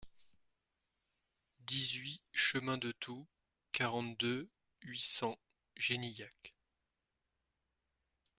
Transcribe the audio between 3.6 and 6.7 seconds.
quarante-deux, huit cents, Genilac